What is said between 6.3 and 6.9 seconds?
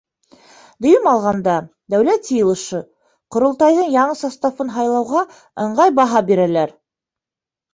бирәләр.